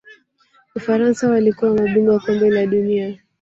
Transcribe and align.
ufaransa 0.75 1.29
walikuwa 1.29 1.73
mabingwa 1.75 2.19
Kombe 2.19 2.49
la 2.49 2.65
dunia 2.65 3.19